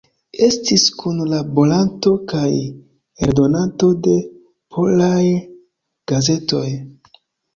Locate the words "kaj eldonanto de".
2.31-4.15